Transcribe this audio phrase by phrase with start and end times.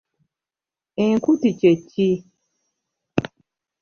[1.05, 2.09] Enkuti kye ki?